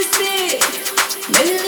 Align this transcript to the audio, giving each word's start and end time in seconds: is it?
is 0.00 0.08
it? 0.18 1.59